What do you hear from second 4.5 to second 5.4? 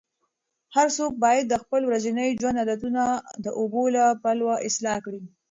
اصلاح کړي.